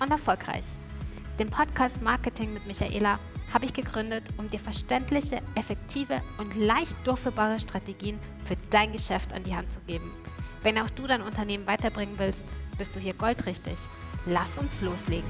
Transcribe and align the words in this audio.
und 0.00 0.10
erfolgreich. 0.10 0.64
Den 1.38 1.50
Podcast 1.50 2.00
Marketing 2.00 2.54
mit 2.54 2.66
Michaela 2.66 3.18
habe 3.52 3.66
ich 3.66 3.72
gegründet, 3.72 4.24
um 4.38 4.50
dir 4.50 4.58
verständliche, 4.58 5.42
effektive 5.54 6.22
und 6.38 6.54
leicht 6.56 6.96
durchführbare 7.04 7.60
Strategien 7.60 8.18
für 8.46 8.56
dein 8.70 8.92
Geschäft 8.92 9.32
an 9.32 9.44
die 9.44 9.54
Hand 9.54 9.70
zu 9.72 9.80
geben. 9.86 10.10
Wenn 10.62 10.78
auch 10.78 10.90
du 10.90 11.06
dein 11.06 11.22
Unternehmen 11.22 11.66
weiterbringen 11.66 12.18
willst, 12.18 12.42
bist 12.76 12.94
du 12.94 13.00
hier 13.00 13.14
goldrichtig. 13.14 13.76
Lass 14.26 14.48
uns 14.58 14.80
loslegen. 14.80 15.28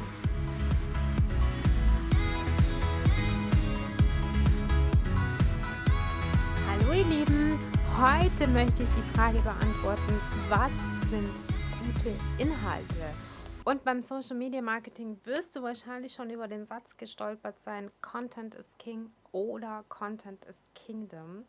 Hallo 6.69 6.93
ihr 6.93 7.05
Lieben, 7.05 7.59
heute 7.99 8.47
möchte 8.51 8.85
ich 8.85 8.91
die 8.91 9.17
Frage 9.17 9.41
beantworten, 9.41 10.21
was 10.49 10.71
sind 11.11 11.43
gute 11.85 12.15
Inhalte? 12.39 13.36
Und 13.67 13.83
beim 13.83 14.01
Social 14.01 14.37
Media 14.37 14.63
Marketing 14.63 15.19
wirst 15.25 15.57
du 15.57 15.63
wahrscheinlich 15.65 16.13
schon 16.13 16.31
über 16.31 16.47
den 16.47 16.67
Satz 16.67 16.97
gestolpert 16.97 17.61
sein, 17.63 17.91
Content 18.01 18.55
is 18.55 18.69
King 18.79 19.11
oder 19.33 19.85
Content 19.89 20.45
is 20.45 20.61
Kingdom. 20.77 21.45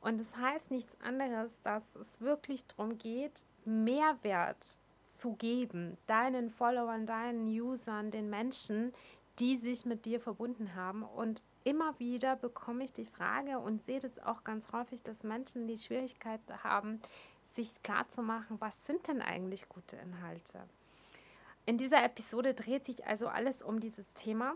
Und 0.00 0.20
das 0.20 0.36
heißt 0.36 0.70
nichts 0.70 0.96
anderes, 1.00 1.60
dass 1.62 1.96
es 1.96 2.20
wirklich 2.20 2.64
darum 2.68 2.98
geht, 2.98 3.44
Mehrwert 3.64 4.78
zu 5.12 5.32
geben, 5.32 5.98
deinen 6.06 6.50
Followern, 6.50 7.04
deinen 7.04 7.48
Usern, 7.48 8.12
den 8.12 8.30
Menschen, 8.30 8.94
die 9.40 9.56
sich 9.56 9.84
mit 9.86 10.04
dir 10.06 10.20
verbunden 10.20 10.76
haben. 10.76 11.02
Und 11.02 11.42
immer 11.64 11.98
wieder 11.98 12.36
bekomme 12.36 12.84
ich 12.84 12.92
die 12.92 13.06
Frage 13.06 13.58
und 13.58 13.82
sehe 13.82 13.98
das 13.98 14.20
auch 14.20 14.44
ganz 14.44 14.70
häufig, 14.70 15.02
dass 15.02 15.24
Menschen 15.24 15.66
die 15.66 15.78
Schwierigkeit 15.78 16.40
haben, 16.62 17.00
sich 17.42 17.82
klarzumachen, 17.82 18.60
was 18.60 18.86
sind 18.86 19.08
denn 19.08 19.20
eigentlich 19.20 19.68
gute 19.68 19.96
Inhalte? 19.96 20.60
In 21.66 21.78
dieser 21.78 22.04
Episode 22.04 22.54
dreht 22.54 22.84
sich 22.86 23.06
also 23.06 23.26
alles 23.26 23.60
um 23.60 23.80
dieses 23.80 24.14
Thema. 24.14 24.54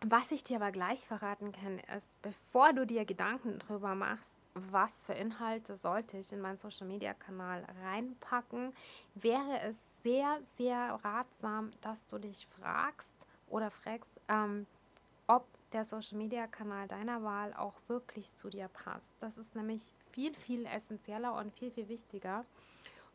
Was 0.00 0.32
ich 0.32 0.42
dir 0.42 0.56
aber 0.56 0.72
gleich 0.72 1.06
verraten 1.06 1.52
kann, 1.52 1.78
ist, 1.94 2.08
bevor 2.22 2.72
du 2.72 2.86
dir 2.86 3.04
Gedanken 3.04 3.58
darüber 3.58 3.94
machst, 3.94 4.32
was 4.54 5.04
für 5.04 5.12
Inhalte 5.12 5.76
sollte 5.76 6.16
ich 6.16 6.32
in 6.32 6.40
meinen 6.40 6.56
Social 6.56 6.86
Media 6.86 7.12
Kanal 7.12 7.66
reinpacken, 7.82 8.72
wäre 9.14 9.60
es 9.64 9.78
sehr, 10.02 10.40
sehr 10.56 10.98
ratsam, 11.04 11.72
dass 11.82 12.06
du 12.06 12.18
dich 12.18 12.46
fragst 12.58 13.14
oder 13.48 13.70
fragst, 13.70 14.12
ähm, 14.28 14.66
ob 15.26 15.46
der 15.72 15.84
Social 15.84 16.16
Media 16.16 16.46
Kanal 16.46 16.88
deiner 16.88 17.22
Wahl 17.22 17.52
auch 17.52 17.74
wirklich 17.88 18.34
zu 18.34 18.48
dir 18.48 18.68
passt. 18.68 19.12
Das 19.20 19.36
ist 19.36 19.54
nämlich 19.54 19.92
viel, 20.12 20.34
viel 20.34 20.64
essentieller 20.64 21.34
und 21.34 21.52
viel, 21.52 21.70
viel 21.70 21.88
wichtiger. 21.88 22.46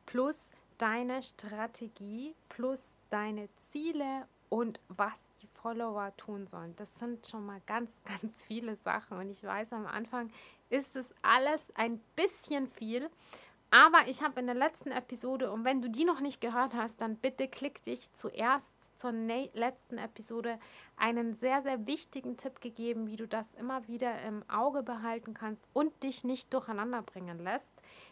Plus, 0.06 0.52
deine 0.78 1.22
Strategie 1.22 2.36
plus 2.50 2.96
deine 3.10 3.50
Ziele 3.72 4.28
und 4.50 4.80
was 4.88 5.30
die 5.42 5.48
Follower 5.48 6.16
tun 6.18 6.48
sollen. 6.48 6.76
Das 6.76 6.96
sind 6.96 7.28
schon 7.28 7.46
mal 7.46 7.62
ganz, 7.66 7.92
ganz 8.22 8.44
viele 8.44 8.76
Sachen. 8.76 9.18
Und 9.18 9.30
ich 9.30 9.44
weiß, 9.44 9.74
am 9.74 9.86
Anfang 9.86 10.32
ist 10.70 10.96
es 10.96 11.14
alles 11.22 11.72
ein 11.76 12.00
bisschen 12.16 12.68
viel. 12.68 13.10
Aber 13.72 14.08
ich 14.08 14.24
habe 14.24 14.40
in 14.40 14.48
der 14.48 14.56
letzten 14.56 14.90
Episode, 14.90 15.52
und 15.52 15.64
wenn 15.64 15.82
du 15.82 15.92
die 15.92 16.04
noch 16.04 16.22
nicht 16.22 16.42
gehört 16.42 16.74
hast, 16.74 17.02
dann 17.02 17.18
bitte 17.18 17.48
klick 17.48 17.84
dich 17.84 18.12
zuerst 18.14 18.74
zur 19.00 19.12
letzten 19.12 20.00
Episode 20.00 20.60
einen 20.98 21.36
sehr, 21.36 21.62
sehr 21.62 21.86
wichtigen 21.86 22.36
Tipp 22.36 22.62
gegeben, 22.62 23.08
wie 23.08 23.16
du 23.16 23.28
das 23.28 23.54
immer 23.54 23.88
wieder 23.88 24.24
im 24.24 24.44
Auge 24.50 24.82
behalten 24.82 25.36
kannst 25.36 25.70
und 25.72 26.02
dich 26.02 26.24
nicht 26.24 26.52
durcheinander 26.52 27.04
bringen 27.04 27.38
lässt. 27.38 27.72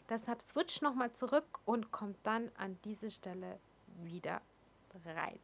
Deshalb 0.09 0.43
switch 0.43 0.81
nochmal 0.81 1.11
zurück 1.13 1.59
und 1.65 1.91
komm 1.91 2.13
dann 2.21 2.51
an 2.57 2.77
diese 2.85 3.09
Stelle 3.09 3.59
wieder 4.03 4.41
rein. 5.05 5.39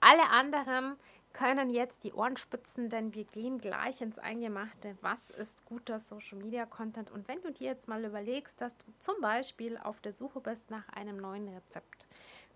Alle 0.00 0.28
anderen 0.30 0.96
können 1.32 1.68
jetzt 1.68 2.04
die 2.04 2.14
Ohren 2.14 2.38
spitzen, 2.38 2.88
denn 2.88 3.12
wir 3.12 3.24
gehen 3.24 3.58
gleich 3.58 4.00
ins 4.00 4.18
Eingemachte. 4.18 4.96
Was 5.02 5.30
ist 5.30 5.66
guter 5.66 6.00
Social 6.00 6.38
Media 6.38 6.64
Content? 6.64 7.10
Und 7.10 7.28
wenn 7.28 7.42
du 7.42 7.52
dir 7.52 7.66
jetzt 7.66 7.88
mal 7.88 8.04
überlegst, 8.04 8.60
dass 8.60 8.76
du 8.78 8.86
zum 8.98 9.20
Beispiel 9.20 9.76
auf 9.76 10.00
der 10.00 10.12
Suche 10.12 10.40
bist 10.40 10.70
nach 10.70 10.88
einem 10.88 11.18
neuen 11.18 11.48
Rezept. 11.48 12.06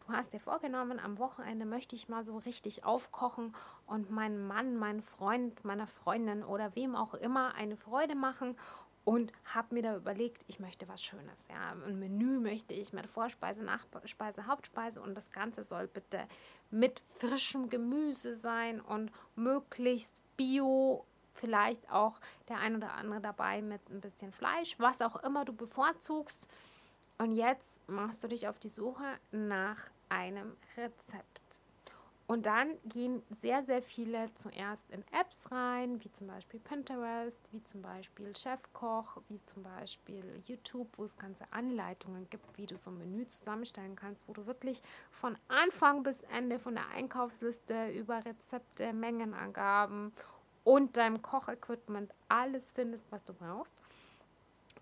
Du 0.06 0.14
hast 0.14 0.32
dir 0.32 0.40
vorgenommen, 0.40 0.98
am 0.98 1.18
Wochenende 1.18 1.66
möchte 1.66 1.94
ich 1.94 2.08
mal 2.08 2.24
so 2.24 2.38
richtig 2.38 2.84
aufkochen 2.84 3.54
und 3.86 4.10
meinem 4.10 4.46
Mann, 4.46 4.76
meinem 4.76 5.02
Freund, 5.02 5.62
meiner 5.64 5.86
Freundin 5.86 6.42
oder 6.42 6.74
wem 6.74 6.96
auch 6.96 7.14
immer 7.14 7.54
eine 7.54 7.76
Freude 7.76 8.14
machen 8.14 8.56
und 9.04 9.32
habe 9.44 9.74
mir 9.74 9.82
da 9.82 9.96
überlegt, 9.96 10.44
ich 10.46 10.60
möchte 10.60 10.88
was 10.88 11.02
Schönes. 11.02 11.48
Ja, 11.48 11.72
ein 11.72 11.98
Menü 11.98 12.38
möchte 12.38 12.74
ich 12.74 12.92
mit 12.92 13.06
Vorspeise, 13.06 13.62
Nachspeise, 13.62 14.46
Hauptspeise 14.46 15.00
und 15.00 15.14
das 15.14 15.30
Ganze 15.30 15.62
soll 15.62 15.86
bitte 15.86 16.26
mit 16.70 17.00
frischem 17.16 17.68
Gemüse 17.68 18.34
sein 18.34 18.80
und 18.80 19.10
möglichst 19.36 20.14
bio. 20.36 21.06
Vielleicht 21.34 21.90
auch 21.90 22.20
der 22.48 22.58
ein 22.58 22.76
oder 22.76 22.92
andere 22.92 23.20
dabei 23.20 23.62
mit 23.62 23.88
ein 23.88 24.00
bisschen 24.00 24.32
Fleisch, 24.32 24.74
was 24.78 25.00
auch 25.00 25.16
immer 25.22 25.44
du 25.44 25.54
bevorzugst. 25.54 26.46
Und 27.18 27.32
jetzt 27.32 27.80
machst 27.88 28.22
du 28.24 28.28
dich 28.28 28.48
auf 28.48 28.58
die 28.58 28.68
Suche 28.68 29.04
nach 29.30 29.78
einem 30.08 30.56
Rezept. 30.76 31.60
Und 32.30 32.46
dann 32.46 32.78
gehen 32.84 33.24
sehr, 33.42 33.64
sehr 33.64 33.82
viele 33.82 34.32
zuerst 34.36 34.88
in 34.92 35.02
Apps 35.10 35.50
rein, 35.50 36.00
wie 36.04 36.12
zum 36.12 36.28
Beispiel 36.28 36.60
Pinterest, 36.60 37.40
wie 37.50 37.60
zum 37.64 37.82
Beispiel 37.82 38.36
Chefkoch, 38.36 39.16
wie 39.28 39.44
zum 39.46 39.64
Beispiel 39.64 40.40
YouTube, 40.46 40.86
wo 40.96 41.02
es 41.02 41.16
ganze 41.16 41.52
Anleitungen 41.52 42.30
gibt, 42.30 42.56
wie 42.56 42.66
du 42.66 42.76
so 42.76 42.92
ein 42.92 42.98
Menü 42.98 43.26
zusammenstellen 43.26 43.96
kannst, 43.96 44.28
wo 44.28 44.32
du 44.32 44.46
wirklich 44.46 44.80
von 45.10 45.36
Anfang 45.48 46.04
bis 46.04 46.22
Ende 46.22 46.60
von 46.60 46.76
der 46.76 46.86
Einkaufsliste 46.94 47.88
über 47.88 48.24
Rezepte, 48.24 48.92
Mengenangaben 48.92 50.12
und 50.62 50.96
deinem 50.96 51.22
Kochequipment 51.22 52.14
alles 52.28 52.70
findest, 52.70 53.10
was 53.10 53.24
du 53.24 53.32
brauchst. 53.32 53.74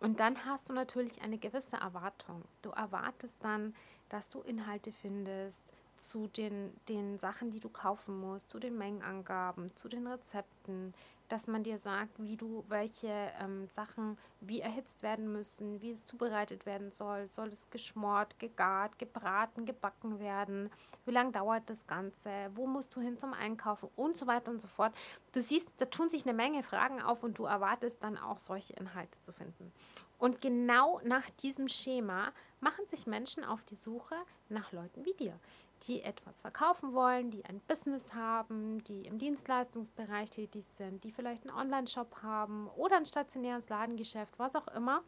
Und 0.00 0.20
dann 0.20 0.44
hast 0.44 0.68
du 0.68 0.74
natürlich 0.74 1.22
eine 1.22 1.38
gewisse 1.38 1.76
Erwartung. 1.76 2.44
Du 2.60 2.68
erwartest 2.72 3.42
dann, 3.42 3.74
dass 4.10 4.28
du 4.28 4.42
Inhalte 4.42 4.92
findest, 4.92 5.62
zu 5.98 6.28
den, 6.28 6.72
den 6.88 7.18
Sachen, 7.18 7.50
die 7.50 7.60
du 7.60 7.68
kaufen 7.68 8.18
musst, 8.18 8.50
zu 8.50 8.58
den 8.58 8.78
Mengenangaben, 8.78 9.74
zu 9.76 9.88
den 9.88 10.06
Rezepten, 10.06 10.94
dass 11.28 11.46
man 11.46 11.62
dir 11.62 11.78
sagt, 11.78 12.22
wie 12.22 12.36
du 12.36 12.64
welche 12.68 13.32
ähm, 13.40 13.68
Sachen 13.68 14.16
wie 14.40 14.60
erhitzt 14.60 15.02
werden 15.02 15.30
müssen, 15.30 15.80
wie 15.82 15.90
es 15.90 16.04
zubereitet 16.06 16.64
werden 16.64 16.90
soll, 16.90 17.28
soll 17.28 17.48
es 17.48 17.68
geschmort, 17.70 18.38
gegart, 18.38 18.98
gebraten, 18.98 19.66
gebacken 19.66 20.18
werden, 20.20 20.70
wie 21.04 21.10
lange 21.10 21.32
dauert 21.32 21.68
das 21.68 21.86
Ganze, 21.86 22.30
wo 22.54 22.66
musst 22.66 22.96
du 22.96 23.00
hin 23.00 23.18
zum 23.18 23.34
Einkaufen? 23.34 23.90
Und 23.94 24.16
so 24.16 24.26
weiter 24.26 24.50
und 24.50 24.60
so 24.60 24.68
fort. 24.68 24.94
Du 25.32 25.42
siehst, 25.42 25.70
da 25.76 25.84
tun 25.84 26.08
sich 26.08 26.24
eine 26.24 26.34
Menge 26.34 26.62
Fragen 26.62 27.02
auf 27.02 27.22
und 27.22 27.38
du 27.38 27.44
erwartest 27.44 28.02
dann 28.02 28.16
auch 28.16 28.38
solche 28.38 28.72
Inhalte 28.74 29.20
zu 29.20 29.32
finden. 29.32 29.72
Und 30.18 30.40
genau 30.40 31.00
nach 31.04 31.28
diesem 31.42 31.68
Schema 31.68 32.32
machen 32.60 32.86
sich 32.86 33.06
Menschen 33.06 33.44
auf 33.44 33.62
die 33.64 33.76
Suche 33.76 34.16
nach 34.48 34.72
Leuten 34.72 35.04
wie 35.04 35.14
dir, 35.14 35.38
die 35.86 36.02
etwas 36.02 36.40
verkaufen 36.40 36.92
wollen, 36.92 37.30
die 37.30 37.44
ein 37.44 37.60
Business 37.60 38.12
haben, 38.14 38.82
die 38.84 39.02
im 39.02 39.18
Dienstleistungsbereich 39.18 40.30
tätig 40.30 40.66
sind, 40.76 41.04
die 41.04 41.12
vielleicht 41.12 41.46
einen 41.46 41.56
Online-Shop 41.56 42.22
haben 42.22 42.68
oder 42.76 42.96
ein 42.96 43.06
stationäres 43.06 43.68
Ladengeschäft, 43.68 44.38
was 44.38 44.56
auch 44.56 44.68
immer. 44.68 45.02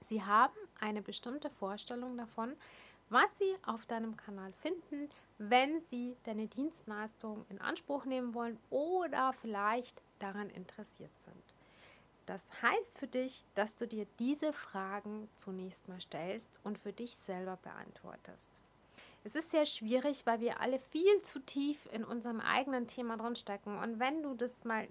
Sie 0.00 0.22
haben 0.22 0.54
eine 0.80 1.02
bestimmte 1.02 1.50
Vorstellung 1.50 2.16
davon, 2.16 2.54
was 3.10 3.38
sie 3.38 3.56
auf 3.64 3.86
deinem 3.86 4.16
Kanal 4.16 4.52
finden, 4.52 5.08
wenn 5.38 5.80
sie 5.80 6.16
deine 6.24 6.46
Dienstleistung 6.46 7.44
in 7.48 7.60
Anspruch 7.60 8.04
nehmen 8.04 8.34
wollen 8.34 8.58
oder 8.70 9.32
vielleicht 9.32 10.02
daran 10.18 10.50
interessiert 10.50 11.12
sind. 11.20 11.42
Das 12.26 12.44
heißt 12.60 12.98
für 12.98 13.06
dich, 13.06 13.42
dass 13.54 13.76
du 13.76 13.86
dir 13.86 14.06
diese 14.18 14.52
Fragen 14.52 15.28
zunächst 15.36 15.88
mal 15.88 16.00
stellst 16.00 16.60
und 16.62 16.78
für 16.78 16.92
dich 16.92 17.16
selber 17.16 17.56
beantwortest. 17.56 18.60
Es 19.24 19.34
ist 19.34 19.50
sehr 19.50 19.66
schwierig, 19.66 20.24
weil 20.26 20.40
wir 20.40 20.60
alle 20.60 20.78
viel 20.78 21.22
zu 21.22 21.38
tief 21.40 21.88
in 21.92 22.04
unserem 22.04 22.40
eigenen 22.40 22.86
Thema 22.86 23.16
drin 23.16 23.36
stecken. 23.36 23.78
Und 23.78 23.98
wenn 23.98 24.22
du 24.22 24.34
das 24.34 24.64
mal 24.64 24.88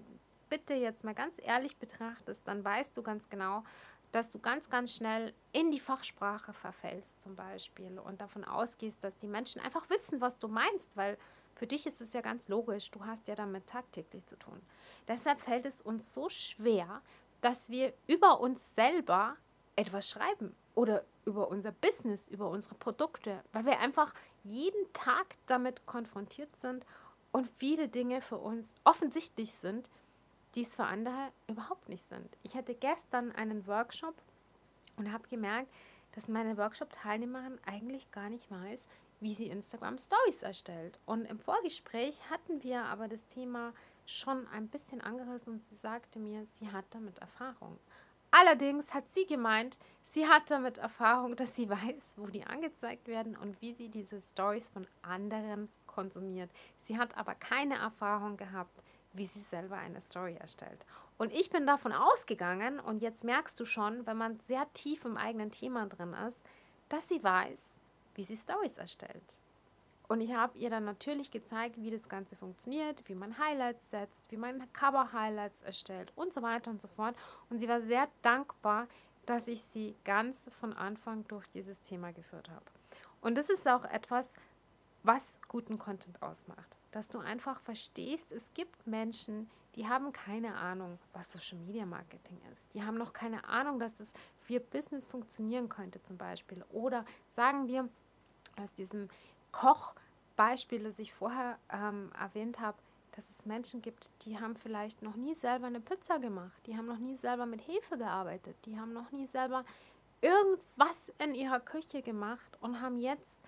bitte 0.48 0.74
jetzt 0.74 1.04
mal 1.04 1.14
ganz 1.14 1.36
ehrlich 1.42 1.76
betrachtest, 1.76 2.46
dann 2.46 2.64
weißt 2.64 2.96
du 2.96 3.02
ganz 3.02 3.28
genau, 3.28 3.64
dass 4.12 4.30
du 4.30 4.38
ganz, 4.38 4.70
ganz 4.70 4.94
schnell 4.94 5.34
in 5.52 5.70
die 5.70 5.80
Fachsprache 5.80 6.52
verfällst 6.52 7.20
zum 7.20 7.36
Beispiel 7.36 7.98
und 7.98 8.20
davon 8.20 8.44
ausgehst, 8.44 9.04
dass 9.04 9.18
die 9.18 9.26
Menschen 9.26 9.60
einfach 9.60 9.90
wissen, 9.90 10.20
was 10.20 10.38
du 10.38 10.48
meinst, 10.48 10.96
weil 10.96 11.18
Für 11.58 11.66
dich 11.66 11.86
ist 11.86 12.00
es 12.00 12.12
ja 12.12 12.20
ganz 12.20 12.46
logisch, 12.46 12.88
du 12.92 13.04
hast 13.04 13.26
ja 13.26 13.34
damit 13.34 13.66
tagtäglich 13.66 14.24
zu 14.26 14.38
tun. 14.38 14.62
Deshalb 15.08 15.40
fällt 15.40 15.66
es 15.66 15.80
uns 15.80 16.14
so 16.14 16.28
schwer, 16.28 17.02
dass 17.40 17.68
wir 17.68 17.92
über 18.06 18.38
uns 18.38 18.76
selber 18.76 19.36
etwas 19.74 20.08
schreiben 20.08 20.54
oder 20.78 21.02
über 21.24 21.48
unser 21.48 21.72
Business, 21.72 22.28
über 22.28 22.48
unsere 22.48 22.76
Produkte, 22.76 23.42
weil 23.52 23.66
wir 23.66 23.80
einfach 23.80 24.14
jeden 24.44 24.92
Tag 24.92 25.26
damit 25.46 25.86
konfrontiert 25.86 26.54
sind 26.54 26.86
und 27.32 27.50
viele 27.58 27.88
Dinge 27.88 28.20
für 28.20 28.38
uns 28.38 28.76
offensichtlich 28.84 29.52
sind, 29.54 29.90
die 30.54 30.60
es 30.62 30.76
für 30.76 30.84
andere 30.84 31.32
überhaupt 31.48 31.88
nicht 31.88 32.04
sind. 32.04 32.28
Ich 32.44 32.54
hatte 32.54 32.76
gestern 32.76 33.32
einen 33.32 33.66
Workshop 33.66 34.14
und 34.96 35.12
habe 35.12 35.26
gemerkt, 35.26 35.68
dass 36.12 36.28
meine 36.28 36.56
Workshop-Teilnehmerin 36.56 37.58
eigentlich 37.66 38.08
gar 38.12 38.30
nicht 38.30 38.48
weiß, 38.48 38.86
wie 39.18 39.34
sie 39.34 39.48
Instagram 39.48 39.98
Stories 39.98 40.44
erstellt. 40.44 41.00
Und 41.06 41.24
im 41.24 41.40
Vorgespräch 41.40 42.20
hatten 42.30 42.62
wir 42.62 42.84
aber 42.84 43.08
das 43.08 43.26
Thema 43.26 43.72
schon 44.06 44.46
ein 44.46 44.68
bisschen 44.68 45.00
angerissen 45.00 45.54
und 45.54 45.66
sie 45.66 45.74
sagte 45.74 46.20
mir, 46.20 46.44
sie 46.46 46.70
hat 46.70 46.84
damit 46.90 47.18
Erfahrung. 47.18 47.80
Allerdings 48.40 48.94
hat 48.94 49.08
sie 49.08 49.26
gemeint, 49.26 49.78
sie 50.04 50.28
hat 50.28 50.48
damit 50.48 50.78
Erfahrung, 50.78 51.34
dass 51.34 51.56
sie 51.56 51.68
weiß, 51.70 52.14
wo 52.18 52.28
die 52.28 52.44
angezeigt 52.44 53.08
werden 53.08 53.36
und 53.36 53.60
wie 53.60 53.72
sie 53.72 53.88
diese 53.88 54.20
Stories 54.20 54.68
von 54.68 54.86
anderen 55.02 55.68
konsumiert. 55.88 56.48
Sie 56.76 56.96
hat 56.96 57.16
aber 57.16 57.34
keine 57.34 57.78
Erfahrung 57.78 58.36
gehabt, 58.36 58.80
wie 59.12 59.26
sie 59.26 59.40
selber 59.40 59.76
eine 59.76 60.00
Story 60.00 60.36
erstellt. 60.38 60.78
Und 61.16 61.32
ich 61.32 61.50
bin 61.50 61.66
davon 61.66 61.92
ausgegangen, 61.92 62.78
und 62.78 63.02
jetzt 63.02 63.24
merkst 63.24 63.58
du 63.58 63.64
schon, 63.64 64.06
wenn 64.06 64.16
man 64.16 64.38
sehr 64.38 64.72
tief 64.72 65.04
im 65.04 65.16
eigenen 65.16 65.50
Thema 65.50 65.86
drin 65.86 66.14
ist, 66.28 66.46
dass 66.88 67.08
sie 67.08 67.24
weiß, 67.24 67.80
wie 68.14 68.22
sie 68.22 68.36
Stories 68.36 68.78
erstellt. 68.78 69.40
Und 70.08 70.22
ich 70.22 70.32
habe 70.32 70.56
ihr 70.58 70.70
dann 70.70 70.86
natürlich 70.86 71.30
gezeigt, 71.30 71.76
wie 71.76 71.90
das 71.90 72.08
Ganze 72.08 72.34
funktioniert, 72.34 73.06
wie 73.08 73.14
man 73.14 73.38
Highlights 73.38 73.90
setzt, 73.90 74.30
wie 74.32 74.38
man 74.38 74.72
Cover-Highlights 74.72 75.62
erstellt 75.62 76.12
und 76.16 76.32
so 76.32 76.40
weiter 76.40 76.70
und 76.70 76.80
so 76.80 76.88
fort. 76.88 77.14
Und 77.50 77.60
sie 77.60 77.68
war 77.68 77.82
sehr 77.82 78.08
dankbar, 78.22 78.88
dass 79.26 79.46
ich 79.48 79.62
sie 79.62 79.94
ganz 80.04 80.48
von 80.58 80.72
Anfang 80.72 81.28
durch 81.28 81.46
dieses 81.48 81.82
Thema 81.82 82.12
geführt 82.12 82.48
habe. 82.48 82.64
Und 83.20 83.36
das 83.36 83.50
ist 83.50 83.68
auch 83.68 83.84
etwas, 83.84 84.30
was 85.02 85.38
guten 85.48 85.78
Content 85.78 86.22
ausmacht. 86.22 86.78
Dass 86.90 87.08
du 87.08 87.18
einfach 87.18 87.60
verstehst, 87.60 88.32
es 88.32 88.52
gibt 88.54 88.86
Menschen, 88.86 89.50
die 89.74 89.86
haben 89.86 90.12
keine 90.12 90.54
Ahnung, 90.54 90.98
was 91.12 91.32
Social 91.32 91.58
Media 91.58 91.84
Marketing 91.84 92.40
ist. 92.50 92.72
Die 92.72 92.82
haben 92.82 92.96
noch 92.96 93.12
keine 93.12 93.44
Ahnung, 93.44 93.78
dass 93.78 93.94
das 93.94 94.12
für 94.40 94.60
Business 94.60 95.06
funktionieren 95.06 95.68
könnte 95.68 96.02
zum 96.02 96.16
Beispiel. 96.16 96.64
Oder 96.70 97.04
sagen 97.28 97.68
wir, 97.68 97.88
aus 98.60 98.72
diesem 98.72 99.08
Kochbeispiel, 99.52 100.82
das 100.82 100.98
ich 100.98 101.12
vorher 101.12 101.58
ähm, 101.70 102.10
erwähnt 102.18 102.60
habe, 102.60 102.78
dass 103.12 103.30
es 103.30 103.46
Menschen 103.46 103.82
gibt, 103.82 104.10
die 104.22 104.38
haben 104.38 104.54
vielleicht 104.54 105.02
noch 105.02 105.16
nie 105.16 105.34
selber 105.34 105.66
eine 105.66 105.80
Pizza 105.80 106.18
gemacht, 106.18 106.60
die 106.66 106.76
haben 106.76 106.86
noch 106.86 106.98
nie 106.98 107.16
selber 107.16 107.46
mit 107.46 107.66
Hefe 107.66 107.98
gearbeitet, 107.98 108.56
die 108.64 108.78
haben 108.78 108.92
noch 108.92 109.10
nie 109.10 109.26
selber 109.26 109.64
irgendwas 110.20 111.12
in 111.18 111.34
ihrer 111.34 111.60
Küche 111.60 112.02
gemacht 112.02 112.56
und 112.60 112.80
haben 112.80 112.96
jetzt 112.96 113.40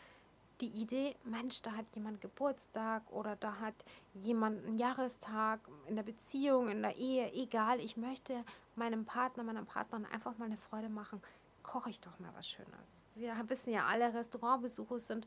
die 0.60 0.68
Idee, 0.68 1.16
Mensch, 1.24 1.62
da 1.62 1.72
hat 1.72 1.86
jemand 1.94 2.20
Geburtstag 2.20 3.02
oder 3.10 3.36
da 3.36 3.60
hat 3.60 3.74
jemand 4.14 4.66
einen 4.66 4.76
Jahrestag 4.76 5.60
in 5.86 5.96
der 5.96 6.02
Beziehung, 6.02 6.68
in 6.68 6.82
der 6.82 6.96
Ehe, 6.96 7.32
egal, 7.32 7.80
ich 7.80 7.96
möchte 7.96 8.44
meinem 8.76 9.04
Partner, 9.04 9.42
meiner 9.42 9.64
Partnerin 9.64 10.06
einfach 10.06 10.36
mal 10.36 10.46
eine 10.46 10.58
Freude 10.58 10.88
machen, 10.88 11.22
koche 11.62 11.90
ich 11.90 12.00
doch 12.00 12.18
mal 12.18 12.32
was 12.36 12.48
Schönes. 12.48 13.06
Wir 13.14 13.34
wissen 13.48 13.72
ja 13.72 13.86
alle, 13.86 14.12
Restaurantbesuche 14.12 14.98
sind 15.00 15.26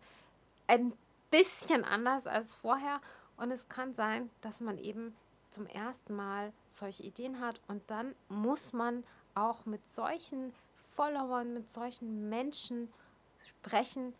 ein 0.67 0.93
bisschen 1.31 1.83
anders 1.83 2.27
als 2.27 2.53
vorher 2.53 3.01
und 3.37 3.51
es 3.51 3.67
kann 3.69 3.93
sein, 3.93 4.29
dass 4.41 4.61
man 4.61 4.77
eben 4.77 5.15
zum 5.49 5.67
ersten 5.67 6.15
Mal 6.15 6.51
solche 6.65 7.03
Ideen 7.03 7.39
hat 7.39 7.61
und 7.67 7.83
dann 7.89 8.15
muss 8.29 8.73
man 8.73 9.03
auch 9.35 9.65
mit 9.65 9.87
solchen 9.87 10.53
Followern, 10.95 11.53
mit 11.53 11.69
solchen 11.69 12.29
Menschen 12.29 12.91
sprechen, 13.39 14.13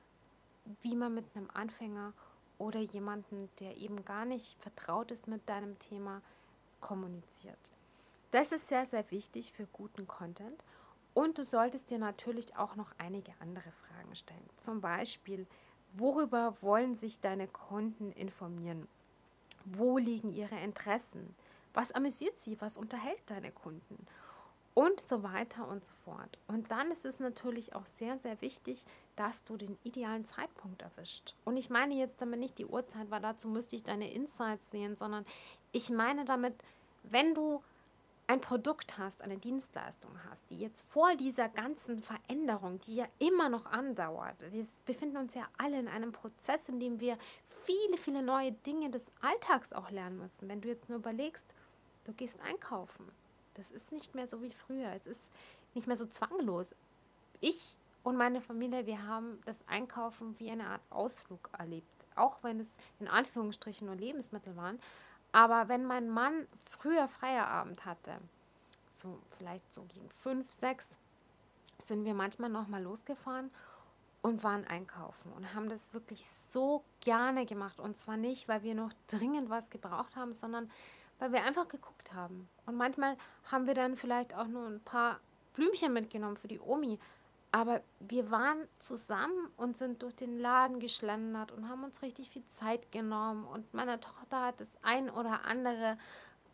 wie 0.81 0.95
man 0.95 1.13
mit 1.13 1.25
einem 1.35 1.49
Anfänger 1.53 2.13
oder 2.57 2.79
jemanden, 2.79 3.49
der 3.59 3.77
eben 3.77 4.05
gar 4.05 4.25
nicht 4.25 4.59
vertraut 4.61 5.11
ist 5.11 5.27
mit 5.27 5.47
deinem 5.49 5.77
Thema, 5.79 6.21
kommuniziert. 6.81 7.73
Das 8.31 8.51
ist 8.51 8.67
sehr, 8.67 8.85
sehr 8.85 9.09
wichtig 9.11 9.53
für 9.53 9.67
guten 9.67 10.07
Content. 10.07 10.63
Und 11.13 11.37
du 11.37 11.43
solltest 11.43 11.91
dir 11.91 11.99
natürlich 11.99 12.57
auch 12.57 12.75
noch 12.75 12.91
einige 12.97 13.31
andere 13.39 13.71
Fragen 13.71 14.15
stellen. 14.15 14.49
Zum 14.57 14.81
Beispiel, 14.81 15.45
worüber 15.93 16.55
wollen 16.61 16.95
sich 16.95 17.19
deine 17.19 17.47
Kunden 17.47 18.11
informieren? 18.11 18.87
Wo 19.65 19.97
liegen 19.97 20.33
ihre 20.33 20.59
Interessen? 20.59 21.35
Was 21.73 21.91
amüsiert 21.91 22.37
sie? 22.37 22.59
Was 22.59 22.77
unterhält 22.77 23.21
deine 23.27 23.51
Kunden? 23.51 24.05
und 24.73 24.99
so 24.99 25.23
weiter 25.23 25.67
und 25.67 25.85
so 25.85 25.91
fort. 26.03 26.37
Und 26.47 26.71
dann 26.71 26.91
ist 26.91 27.05
es 27.05 27.19
natürlich 27.19 27.75
auch 27.75 27.85
sehr, 27.85 28.17
sehr 28.17 28.41
wichtig, 28.41 28.85
dass 29.15 29.43
du 29.43 29.57
den 29.57 29.77
idealen 29.83 30.25
Zeitpunkt 30.25 30.81
erwischt. 30.81 31.35
Und 31.45 31.57
ich 31.57 31.69
meine 31.69 31.93
jetzt 31.93 32.21
damit 32.21 32.39
nicht 32.39 32.57
die 32.57 32.65
Uhrzeit, 32.65 33.11
weil 33.11 33.21
dazu 33.21 33.47
müsste 33.47 33.75
ich 33.75 33.83
deine 33.83 34.11
Insights 34.11 34.71
sehen, 34.71 34.95
sondern 34.95 35.25
ich 35.71 35.89
meine 35.89 36.25
damit, 36.25 36.55
wenn 37.03 37.35
du 37.35 37.61
ein 38.27 38.41
Produkt 38.41 38.97
hast, 38.97 39.21
eine 39.21 39.37
Dienstleistung 39.37 40.11
hast, 40.29 40.49
die 40.49 40.59
jetzt 40.59 40.81
vor 40.89 41.15
dieser 41.15 41.49
ganzen 41.49 42.01
Veränderung, 42.01 42.79
die 42.81 42.95
ja 42.95 43.07
immer 43.19 43.49
noch 43.49 43.65
andauert, 43.65 44.51
wir 44.51 44.65
befinden 44.85 45.17
uns 45.17 45.33
ja 45.33 45.47
alle 45.57 45.79
in 45.79 45.87
einem 45.87 46.11
Prozess, 46.11 46.69
in 46.69 46.79
dem 46.79 46.99
wir 46.99 47.17
viele, 47.65 47.97
viele 47.97 48.21
neue 48.21 48.51
Dinge 48.51 48.89
des 48.89 49.11
Alltags 49.21 49.73
auch 49.73 49.89
lernen 49.91 50.17
müssen. 50.17 50.47
Wenn 50.47 50.61
du 50.61 50.69
jetzt 50.69 50.89
nur 50.89 50.99
überlegst, 50.99 51.53
du 52.05 52.13
gehst 52.13 52.39
einkaufen, 52.41 53.11
das 53.55 53.71
ist 53.71 53.91
nicht 53.91 54.15
mehr 54.15 54.27
so 54.27 54.41
wie 54.41 54.51
früher. 54.51 54.91
Es 54.93 55.07
ist 55.07 55.31
nicht 55.73 55.87
mehr 55.87 55.95
so 55.95 56.05
zwanglos. 56.05 56.75
Ich 57.39 57.75
und 58.03 58.17
meine 58.17 58.41
Familie, 58.41 58.85
wir 58.85 59.07
haben 59.07 59.39
das 59.45 59.65
Einkaufen 59.67 60.37
wie 60.39 60.51
eine 60.51 60.67
Art 60.67 60.81
Ausflug 60.89 61.49
erlebt. 61.57 61.87
Auch 62.15 62.43
wenn 62.43 62.59
es 62.59 62.71
in 62.99 63.07
Anführungsstrichen 63.07 63.87
nur 63.87 63.95
Lebensmittel 63.95 64.55
waren. 64.55 64.79
Aber 65.33 65.67
wenn 65.67 65.83
mein 65.83 66.09
Mann 66.09 66.47
früher 66.69 67.07
Feierabend 67.07 67.85
hatte, 67.85 68.13
so 68.89 69.19
vielleicht 69.37 69.73
so 69.73 69.83
gegen 69.83 70.09
fünf, 70.09 70.51
sechs, 70.51 70.97
sind 71.83 72.05
wir 72.05 72.13
manchmal 72.13 72.49
noch 72.49 72.67
mal 72.67 72.81
losgefahren 72.81 73.51
und 74.21 74.43
waren 74.43 74.65
einkaufen 74.65 75.33
und 75.33 75.53
haben 75.53 75.69
das 75.69 75.93
wirklich 75.93 76.25
so 76.27 76.83
gerne 77.01 77.45
gemacht. 77.45 77.79
Und 77.79 77.97
zwar 77.97 78.15
nicht, 78.15 78.47
weil 78.47 78.63
wir 78.63 78.75
noch 78.75 78.93
dringend 79.07 79.49
was 79.49 79.69
gebraucht 79.69 80.15
haben, 80.15 80.33
sondern 80.33 80.71
weil 81.19 81.33
wir 81.33 81.43
einfach 81.43 81.67
geguckt 81.67 82.13
haben. 82.13 82.47
Und 82.65 82.75
manchmal 82.75 83.17
haben 83.51 83.65
wir 83.67 83.73
dann 83.73 83.97
vielleicht 83.97 84.35
auch 84.35 84.47
nur 84.47 84.67
ein 84.67 84.81
paar 84.81 85.19
Blümchen 85.55 85.93
mitgenommen 85.93 86.37
für 86.37 86.47
die 86.47 86.59
Omi. 86.59 86.99
Aber 87.53 87.81
wir 87.99 88.31
waren 88.31 88.67
zusammen 88.79 89.47
und 89.57 89.77
sind 89.77 90.01
durch 90.01 90.15
den 90.15 90.39
Laden 90.39 90.79
geschlendert 90.79 91.51
und 91.51 91.69
haben 91.69 91.83
uns 91.83 92.01
richtig 92.01 92.31
viel 92.31 92.43
Zeit 92.47 92.91
genommen. 92.91 93.45
Und 93.45 93.71
meine 93.75 93.99
Tochter 93.99 94.47
hat 94.47 94.59
das 94.59 94.71
ein 94.81 95.07
oder 95.07 95.45
andere 95.45 95.99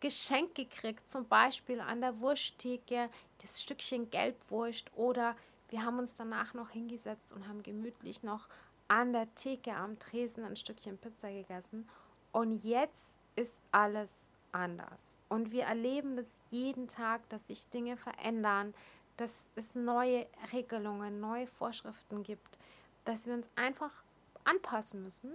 Geschenk 0.00 0.54
gekriegt, 0.54 1.10
zum 1.10 1.26
Beispiel 1.26 1.80
an 1.80 2.02
der 2.02 2.20
Wursttheke 2.20 3.08
das 3.38 3.62
Stückchen 3.62 4.10
Gelbwurst. 4.10 4.94
Oder 4.94 5.36
wir 5.70 5.82
haben 5.86 5.98
uns 5.98 6.16
danach 6.16 6.52
noch 6.52 6.68
hingesetzt 6.68 7.32
und 7.32 7.48
haben 7.48 7.62
gemütlich 7.62 8.22
noch 8.22 8.46
an 8.88 9.14
der 9.14 9.34
Theke 9.34 9.74
am 9.74 9.98
Tresen 9.98 10.44
ein 10.44 10.56
Stückchen 10.56 10.98
Pizza 10.98 11.32
gegessen. 11.32 11.88
Und 12.30 12.62
jetzt 12.62 13.16
ist 13.36 13.58
alles 13.72 14.28
anders. 14.52 15.16
Und 15.30 15.50
wir 15.50 15.64
erleben 15.64 16.16
das 16.16 16.30
jeden 16.50 16.88
Tag, 16.88 17.26
dass 17.30 17.46
sich 17.46 17.70
Dinge 17.70 17.96
verändern, 17.96 18.74
dass 19.20 19.50
es 19.54 19.74
neue 19.74 20.26
Regelungen, 20.50 21.20
neue 21.20 21.46
Vorschriften 21.46 22.22
gibt, 22.22 22.58
dass 23.04 23.26
wir 23.26 23.34
uns 23.34 23.50
einfach 23.54 24.02
anpassen 24.44 25.02
müssen. 25.02 25.34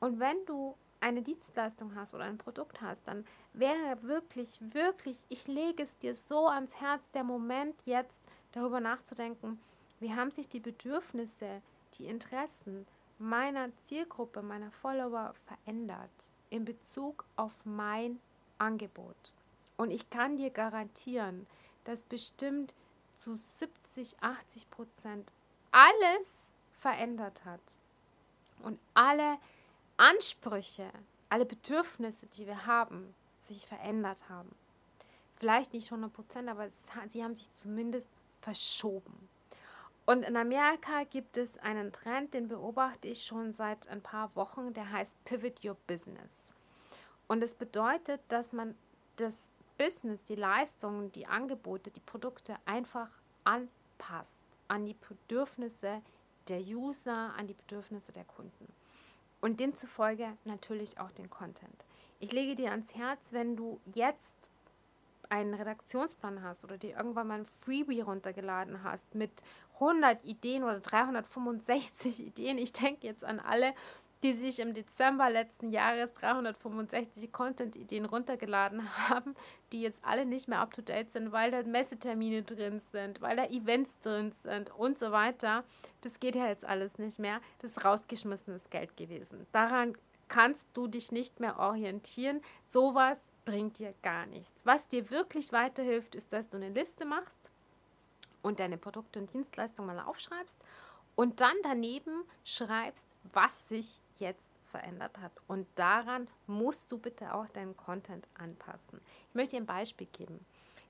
Und 0.00 0.18
wenn 0.18 0.46
du 0.46 0.74
eine 1.00 1.20
Dienstleistung 1.20 1.94
hast 1.94 2.14
oder 2.14 2.24
ein 2.24 2.38
Produkt 2.38 2.80
hast, 2.80 3.06
dann 3.06 3.26
wäre 3.52 3.98
wirklich, 4.00 4.58
wirklich, 4.72 5.18
ich 5.28 5.46
lege 5.46 5.82
es 5.82 5.98
dir 5.98 6.14
so 6.14 6.46
ans 6.46 6.80
Herz, 6.80 7.10
der 7.10 7.22
Moment 7.22 7.74
jetzt 7.84 8.22
darüber 8.52 8.80
nachzudenken, 8.80 9.60
wie 9.98 10.14
haben 10.14 10.30
sich 10.30 10.48
die 10.48 10.60
Bedürfnisse, 10.60 11.60
die 11.98 12.06
Interessen 12.06 12.86
meiner 13.18 13.68
Zielgruppe, 13.84 14.40
meiner 14.40 14.70
Follower 14.70 15.34
verändert 15.44 16.10
in 16.48 16.64
Bezug 16.64 17.26
auf 17.36 17.52
mein 17.64 18.18
Angebot. 18.56 19.34
Und 19.76 19.90
ich 19.90 20.08
kann 20.08 20.38
dir 20.38 20.48
garantieren, 20.48 21.46
dass 21.84 22.02
bestimmt 22.02 22.74
zu 23.20 23.34
70, 23.34 24.16
80 24.22 24.70
Prozent 24.70 25.32
alles 25.72 26.52
verändert 26.78 27.44
hat. 27.44 27.60
Und 28.62 28.78
alle 28.94 29.38
Ansprüche, 29.98 30.90
alle 31.28 31.44
Bedürfnisse, 31.44 32.26
die 32.26 32.46
wir 32.46 32.66
haben, 32.66 33.14
sich 33.38 33.66
verändert 33.66 34.28
haben. 34.30 34.50
Vielleicht 35.36 35.74
nicht 35.74 35.92
100 35.92 36.12
Prozent, 36.12 36.48
aber 36.48 36.66
es, 36.66 36.74
sie 37.10 37.22
haben 37.22 37.36
sich 37.36 37.52
zumindest 37.52 38.08
verschoben. 38.40 39.28
Und 40.06 40.22
in 40.22 40.36
Amerika 40.36 41.04
gibt 41.04 41.36
es 41.36 41.58
einen 41.58 41.92
Trend, 41.92 42.32
den 42.32 42.48
beobachte 42.48 43.06
ich 43.08 43.24
schon 43.24 43.52
seit 43.52 43.86
ein 43.88 44.00
paar 44.00 44.34
Wochen, 44.34 44.72
der 44.72 44.90
heißt 44.90 45.22
Pivot 45.24 45.62
Your 45.62 45.76
Business. 45.86 46.54
Und 47.28 47.42
es 47.42 47.50
das 47.52 47.58
bedeutet, 47.58 48.20
dass 48.28 48.52
man 48.52 48.74
das 49.16 49.50
Business, 49.80 50.22
die 50.24 50.34
Leistungen, 50.34 51.10
die 51.12 51.26
Angebote, 51.26 51.90
die 51.90 52.00
Produkte 52.00 52.56
einfach 52.66 53.08
anpasst 53.44 54.44
an 54.68 54.84
die 54.84 54.94
Bedürfnisse 55.08 56.02
der 56.48 56.60
User, 56.60 57.32
an 57.34 57.46
die 57.46 57.54
Bedürfnisse 57.54 58.12
der 58.12 58.24
Kunden. 58.24 58.70
Und 59.40 59.58
demzufolge 59.58 60.36
natürlich 60.44 61.00
auch 61.00 61.10
den 61.12 61.30
Content. 61.30 61.86
Ich 62.18 62.30
lege 62.30 62.54
dir 62.54 62.72
ans 62.72 62.94
Herz, 62.94 63.32
wenn 63.32 63.56
du 63.56 63.80
jetzt 63.94 64.50
einen 65.30 65.54
Redaktionsplan 65.54 66.42
hast 66.42 66.62
oder 66.64 66.76
dir 66.76 66.94
irgendwann 66.98 67.28
mal 67.28 67.38
ein 67.38 67.46
Freebie 67.46 68.02
runtergeladen 68.02 68.82
hast 68.82 69.14
mit 69.14 69.32
100 69.74 70.22
Ideen 70.24 70.62
oder 70.62 70.80
365 70.80 72.20
Ideen. 72.26 72.58
Ich 72.58 72.74
denke 72.74 73.06
jetzt 73.06 73.24
an 73.24 73.40
alle, 73.40 73.72
die 74.22 74.34
sich 74.34 74.60
im 74.60 74.74
Dezember 74.74 75.30
letzten 75.30 75.70
Jahres 75.70 76.12
365 76.14 77.32
Content-Ideen 77.32 78.04
runtergeladen 78.04 78.82
haben, 79.08 79.34
die 79.72 79.82
jetzt 79.82 80.04
alle 80.04 80.26
nicht 80.26 80.48
mehr 80.48 80.60
up-to-date 80.60 81.10
sind, 81.10 81.32
weil 81.32 81.50
da 81.50 81.62
Messetermine 81.62 82.42
drin 82.42 82.80
sind, 82.92 83.20
weil 83.20 83.36
da 83.36 83.46
Events 83.46 84.00
drin 84.00 84.32
sind 84.42 84.70
und 84.70 84.98
so 84.98 85.12
weiter. 85.12 85.64
Das 86.02 86.20
geht 86.20 86.36
ja 86.36 86.48
jetzt 86.48 86.64
alles 86.64 86.98
nicht 86.98 87.18
mehr. 87.18 87.40
Das 87.60 87.72
ist 87.72 87.84
rausgeschmissenes 87.84 88.68
Geld 88.70 88.96
gewesen. 88.96 89.46
Daran 89.52 89.96
kannst 90.28 90.68
du 90.74 90.86
dich 90.86 91.12
nicht 91.12 91.40
mehr 91.40 91.58
orientieren. 91.58 92.40
Sowas 92.68 93.20
bringt 93.44 93.78
dir 93.78 93.94
gar 94.02 94.26
nichts. 94.26 94.64
Was 94.66 94.86
dir 94.86 95.10
wirklich 95.10 95.52
weiterhilft, 95.52 96.14
ist, 96.14 96.32
dass 96.32 96.48
du 96.48 96.56
eine 96.56 96.68
Liste 96.68 97.04
machst 97.04 97.50
und 98.42 98.60
deine 98.60 98.78
Produkte 98.78 99.18
und 99.18 99.32
Dienstleistungen 99.32 99.94
mal 99.94 100.04
aufschreibst 100.04 100.58
und 101.16 101.40
dann 101.40 101.56
daneben 101.62 102.24
schreibst, 102.44 103.06
was 103.32 103.68
sich 103.68 104.00
jetzt 104.20 104.50
verändert 104.70 105.18
hat. 105.18 105.32
Und 105.48 105.66
daran 105.74 106.28
musst 106.46 106.92
du 106.92 106.98
bitte 106.98 107.34
auch 107.34 107.48
deinen 107.48 107.76
Content 107.76 108.26
anpassen. 108.38 109.00
Ich 109.28 109.34
möchte 109.34 109.56
dir 109.56 109.62
ein 109.62 109.66
Beispiel 109.66 110.06
geben. 110.06 110.44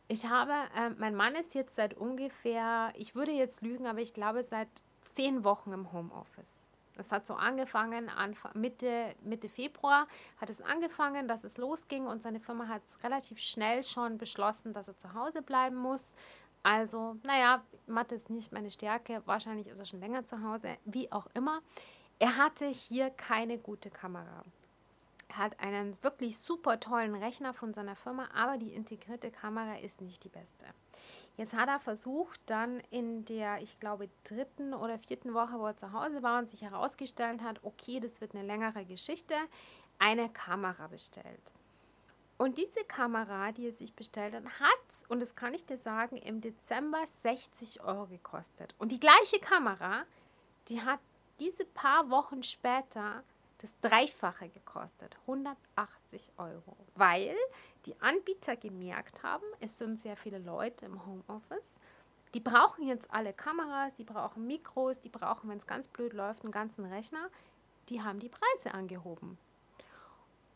Ich 0.08 0.26
habe, 0.26 0.52
äh, 0.76 0.90
mein 0.98 1.14
Mann 1.14 1.34
ist 1.34 1.54
jetzt 1.54 1.76
seit 1.76 1.94
ungefähr, 1.94 2.92
ich 2.96 3.14
würde 3.14 3.32
jetzt 3.32 3.62
lügen, 3.62 3.86
aber 3.86 4.00
ich 4.00 4.12
glaube 4.12 4.42
seit 4.42 4.68
zehn 5.14 5.44
Wochen 5.44 5.72
im 5.72 5.92
Homeoffice. 5.92 6.70
Das 6.96 7.12
hat 7.12 7.26
so 7.26 7.34
angefangen, 7.34 8.10
Anfang, 8.10 8.52
Mitte, 8.54 9.14
Mitte 9.22 9.48
Februar 9.48 10.06
hat 10.38 10.50
es 10.50 10.60
angefangen, 10.60 11.28
dass 11.28 11.44
es 11.44 11.56
losging 11.56 12.06
und 12.06 12.22
seine 12.22 12.40
Firma 12.40 12.68
hat 12.68 12.82
relativ 13.02 13.38
schnell 13.38 13.82
schon 13.82 14.18
beschlossen, 14.18 14.72
dass 14.72 14.88
er 14.88 14.98
zu 14.98 15.14
Hause 15.14 15.40
bleiben 15.40 15.76
muss. 15.76 16.14
Also, 16.62 17.16
naja, 17.22 17.64
Mathe 17.86 18.14
ist 18.14 18.28
nicht 18.28 18.52
meine 18.52 18.70
Stärke, 18.70 19.22
wahrscheinlich 19.24 19.68
ist 19.68 19.78
er 19.78 19.86
schon 19.86 20.00
länger 20.00 20.26
zu 20.26 20.42
Hause, 20.42 20.76
wie 20.84 21.10
auch 21.10 21.26
immer. 21.32 21.62
Er 22.20 22.36
hatte 22.36 22.66
hier 22.66 23.08
keine 23.08 23.56
gute 23.56 23.88
Kamera. 23.90 24.44
Er 25.28 25.36
hat 25.38 25.58
einen 25.58 25.96
wirklich 26.02 26.36
super 26.36 26.78
tollen 26.78 27.14
Rechner 27.14 27.54
von 27.54 27.72
seiner 27.72 27.96
Firma, 27.96 28.28
aber 28.34 28.58
die 28.58 28.74
integrierte 28.74 29.30
Kamera 29.30 29.78
ist 29.78 30.02
nicht 30.02 30.22
die 30.22 30.28
beste. 30.28 30.66
Jetzt 31.38 31.54
hat 31.54 31.70
er 31.70 31.80
versucht, 31.80 32.38
dann 32.44 32.80
in 32.90 33.24
der, 33.24 33.62
ich 33.62 33.80
glaube, 33.80 34.10
dritten 34.24 34.74
oder 34.74 34.98
vierten 34.98 35.32
Woche, 35.32 35.58
wo 35.58 35.66
er 35.66 35.78
zu 35.78 35.94
Hause 35.94 36.22
war 36.22 36.38
und 36.38 36.50
sich 36.50 36.60
herausgestellt 36.60 37.42
hat, 37.42 37.60
okay, 37.62 38.00
das 38.00 38.20
wird 38.20 38.34
eine 38.34 38.44
längere 38.44 38.84
Geschichte, 38.84 39.34
eine 39.98 40.28
Kamera 40.28 40.88
bestellt. 40.88 41.54
Und 42.36 42.58
diese 42.58 42.84
Kamera, 42.84 43.52
die 43.52 43.68
er 43.68 43.72
sich 43.72 43.94
bestellt 43.94 44.34
hat, 44.34 44.44
hat, 44.44 45.08
und 45.08 45.22
das 45.22 45.36
kann 45.36 45.54
ich 45.54 45.64
dir 45.64 45.78
sagen, 45.78 46.18
im 46.18 46.42
Dezember 46.42 47.02
60 47.22 47.82
Euro 47.82 48.08
gekostet. 48.08 48.74
Und 48.78 48.92
die 48.92 49.00
gleiche 49.00 49.38
Kamera, 49.40 50.04
die 50.68 50.82
hat 50.82 51.00
diese 51.40 51.64
paar 51.64 52.10
Wochen 52.10 52.42
später 52.42 53.24
das 53.58 53.78
Dreifache 53.80 54.48
gekostet, 54.48 55.16
180 55.22 56.32
Euro, 56.38 56.76
weil 56.94 57.36
die 57.84 58.00
Anbieter 58.00 58.56
gemerkt 58.56 59.22
haben, 59.22 59.44
es 59.58 59.78
sind 59.78 59.98
sehr 59.98 60.16
viele 60.16 60.38
Leute 60.38 60.86
im 60.86 61.04
Homeoffice, 61.04 61.80
die 62.32 62.40
brauchen 62.40 62.86
jetzt 62.86 63.10
alle 63.10 63.32
Kameras, 63.32 63.94
die 63.94 64.04
brauchen 64.04 64.46
Mikros, 64.46 65.00
die 65.00 65.08
brauchen, 65.08 65.50
wenn 65.50 65.58
es 65.58 65.66
ganz 65.66 65.88
blöd 65.88 66.12
läuft, 66.12 66.44
einen 66.44 66.52
ganzen 66.52 66.84
Rechner, 66.86 67.28
die 67.88 68.02
haben 68.02 68.20
die 68.20 68.28
Preise 68.28 68.72
angehoben. 68.72 69.36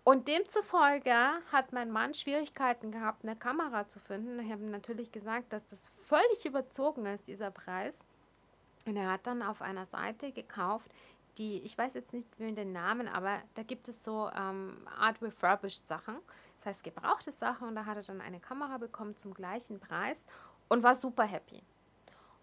Und 0.04 0.28
demzufolge 0.28 1.14
hat 1.50 1.72
mein 1.72 1.90
Mann 1.90 2.12
Schwierigkeiten 2.12 2.92
gehabt, 2.92 3.24
eine 3.24 3.36
Kamera 3.36 3.88
zu 3.88 3.98
finden. 3.98 4.38
Ich 4.38 4.52
habe 4.52 4.62
natürlich 4.64 5.10
gesagt, 5.10 5.52
dass 5.52 5.64
das 5.66 5.88
völlig 6.06 6.44
überzogen 6.44 7.06
ist, 7.06 7.26
dieser 7.26 7.50
Preis. 7.50 7.98
Und 8.86 8.96
er 8.96 9.10
hat 9.10 9.26
dann 9.26 9.42
auf 9.42 9.62
einer 9.62 9.86
Seite 9.86 10.32
gekauft, 10.32 10.90
die, 11.38 11.58
ich 11.62 11.76
weiß 11.76 11.94
jetzt 11.94 12.12
nicht 12.12 12.28
den 12.38 12.72
Namen, 12.72 13.08
aber 13.08 13.42
da 13.54 13.62
gibt 13.62 13.88
es 13.88 14.04
so 14.04 14.30
ähm, 14.36 14.76
Art 14.98 15.20
Refurbished 15.20 15.86
Sachen, 15.86 16.16
das 16.58 16.66
heißt 16.66 16.84
gebrauchte 16.84 17.32
Sachen 17.32 17.68
und 17.68 17.74
da 17.74 17.86
hat 17.86 17.96
er 17.96 18.02
dann 18.02 18.20
eine 18.20 18.40
Kamera 18.40 18.78
bekommen 18.78 19.16
zum 19.16 19.34
gleichen 19.34 19.80
Preis 19.80 20.24
und 20.68 20.82
war 20.82 20.94
super 20.94 21.24
happy. 21.24 21.62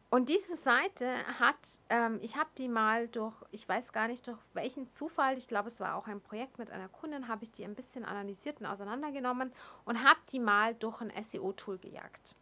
Und 0.10 0.27
diese 0.27 0.57
Seite 0.57 1.10
hat, 1.39 1.55
ähm, 1.88 2.19
ich 2.21 2.36
habe 2.36 2.50
die 2.57 2.67
mal 2.67 3.07
durch, 3.07 3.33
ich 3.51 3.67
weiß 3.67 3.93
gar 3.93 4.10
nicht 4.10 4.27
durch 4.27 4.38
welchen 4.53 4.89
Zufall, 4.89 5.38
ich 5.38 5.48
glaube 5.48 5.69
es 5.69 5.79
war 5.79 5.95
auch 5.95 6.07
ein 6.07 6.19
Projekt 6.19 6.60
mit 6.60 6.69
einer 6.69 6.89
Kundin, 6.89 7.29
habe 7.29 7.45
ich 7.45 7.51
die 7.51 7.63
ein 7.63 7.75
bisschen 7.75 8.03
analysiert 8.03 8.60
und 8.60 8.65
auseinandergenommen 8.65 9.53
und 9.86 10.03
habe 10.03 10.19
die 10.29 10.41
mal 10.41 10.75
durch 10.75 11.00
ein 11.00 11.13
SEO-Tool 11.24 11.77
gejagt. 11.77 12.36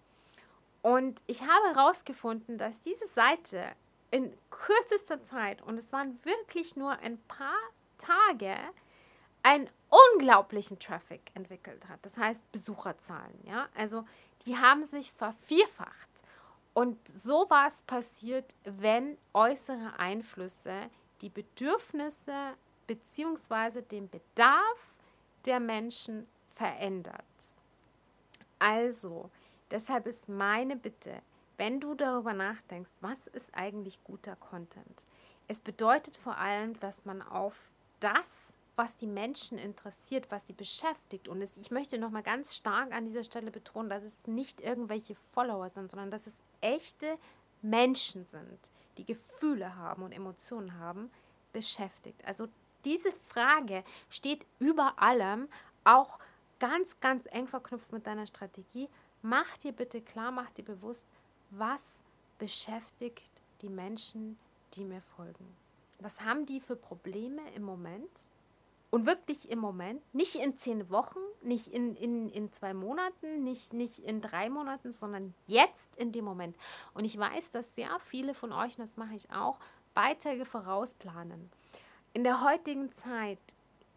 Und 0.82 1.22
ich 1.28 1.44
habe 1.44 1.76
herausgefunden, 1.76 2.58
dass 2.58 2.80
diese 2.82 3.06
Seite 3.06 3.64
in 4.12 4.36
kürzester 4.50 5.22
Zeit, 5.24 5.62
und 5.62 5.78
es 5.78 5.92
waren 5.94 6.20
wirklich 6.24 6.76
nur 6.76 6.92
ein 7.00 7.20
paar 7.28 7.60
Tage, 7.98 8.56
einen 9.44 9.70
unglaublichen 10.14 10.80
Traffic 10.80 11.32
entwickelt 11.34 11.88
hat. 11.88 12.00
Das 12.04 12.18
heißt 12.18 12.52
Besucherzahlen. 12.52 13.40
Ja? 13.44 13.70
Also 13.76 14.06
die 14.46 14.58
haben 14.58 14.84
sich 14.84 15.12
vervierfacht. 15.12 16.10
Und 16.74 16.98
sowas 17.08 17.84
passiert, 17.84 18.56
wenn 18.64 19.18
äußere 19.34 19.98
Einflüsse 19.98 20.90
die 21.22 21.30
Bedürfnisse 21.30 22.54
bzw. 22.88 23.82
den 23.82 24.10
Bedarf 24.10 24.98
der 25.46 25.60
Menschen 25.60 26.28
verändert. 26.56 27.26
Also, 28.60 29.30
deshalb 29.72 30.06
ist 30.06 30.30
meine 30.30 30.76
Bitte, 30.76 31.22
wenn 31.60 31.82
du 31.82 31.94
darüber 31.94 32.34
nachdenkst, 32.34 32.90
was 33.02 33.28
ist 33.28 33.54
eigentlich 33.54 34.02
guter 34.06 34.38
Content? 34.38 35.06
Es 35.50 35.60
bedeutet 35.60 36.16
vor 36.16 36.38
allem, 36.38 36.80
dass 36.80 37.04
man 37.04 37.22
auf 37.22 37.54
das, 38.00 38.54
was 38.78 38.96
die 38.96 39.08
Menschen 39.08 39.58
interessiert, 39.58 40.32
was 40.32 40.48
sie 40.48 40.54
beschäftigt. 40.54 41.28
Und 41.28 41.42
es, 41.42 41.58
ich 41.58 41.70
möchte 41.70 41.98
nochmal 41.98 42.24
ganz 42.24 42.56
stark 42.56 42.94
an 42.94 43.06
dieser 43.06 43.26
Stelle 43.26 43.52
betonen, 43.52 43.90
dass 43.90 44.04
es 44.04 44.26
nicht 44.26 44.62
irgendwelche 44.62 45.16
Follower 45.16 45.68
sind, 45.68 45.92
sondern 45.92 46.12
dass 46.12 46.28
es 46.28 46.38
echte 46.62 47.18
Menschen 47.62 48.26
sind, 48.26 48.72
die 48.98 49.06
Gefühle 49.06 49.76
haben 49.76 50.04
und 50.04 50.14
Emotionen 50.14 50.80
haben, 50.80 51.12
beschäftigt. 51.52 52.24
Also 52.26 52.48
diese 52.86 53.12
Frage 53.28 53.84
steht 54.10 54.48
über 54.60 54.94
allem, 55.02 55.50
auch 55.84 56.20
ganz, 56.60 57.02
ganz 57.02 57.26
eng 57.32 57.48
verknüpft 57.48 57.92
mit 57.92 58.08
deiner 58.08 58.28
Strategie. 58.28 58.88
Mach 59.22 59.58
dir 59.58 59.74
bitte 59.74 60.02
klar, 60.02 60.32
mach 60.32 60.52
dir 60.52 60.64
bewusst, 60.64 61.06
was 61.50 62.04
beschäftigt 62.38 63.32
die 63.62 63.70
Menschen, 63.70 64.38
die 64.74 64.86
mir 64.86 65.02
folgen? 65.16 65.56
Was 66.00 66.22
haben 66.22 66.46
die 66.46 66.60
für 66.60 66.76
Probleme 66.76 67.42
im 67.56 67.64
Moment? 67.64 68.30
Und 68.92 69.06
wirklich 69.06 69.52
im 69.52 69.60
Moment, 69.60 70.02
nicht 70.16 70.36
in 70.36 70.58
zehn 70.58 70.90
Wochen, 70.90 71.20
nicht 71.44 71.68
in, 71.68 71.96
in, 71.96 72.30
in 72.30 72.52
zwei 72.52 72.74
Monaten, 72.74 73.44
nicht, 73.44 73.72
nicht 73.72 74.00
in 74.00 74.20
drei 74.20 74.50
Monaten, 74.50 74.92
sondern 74.92 75.36
jetzt 75.46 75.96
in 75.98 76.12
dem 76.12 76.26
Moment. 76.26 76.56
Und 76.96 77.06
ich 77.06 77.16
weiß, 77.16 77.52
dass 77.52 77.76
sehr 77.76 78.00
viele 78.00 78.34
von 78.34 78.52
euch, 78.52 78.80
und 78.80 78.88
das 78.88 78.98
mache 78.98 79.14
ich 79.14 79.32
auch, 79.32 79.60
Beiträge 79.94 80.46
vorausplanen. 80.46 81.52
In 82.14 82.24
der 82.24 82.44
heutigen 82.44 82.92
Zeit 82.94 83.38